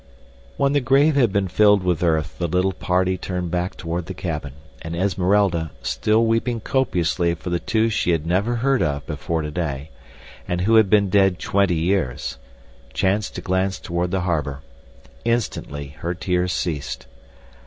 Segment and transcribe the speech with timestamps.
[0.57, 4.15] When the grave had been filled with earth the little party turned back toward the
[4.15, 9.43] cabin, and Esmeralda, still weeping copiously for the two she had never heard of before
[9.43, 9.91] today,
[10.47, 12.39] and who had been dead twenty years,
[12.93, 14.61] chanced to glance toward the harbor.
[15.23, 17.05] Instantly her tears ceased.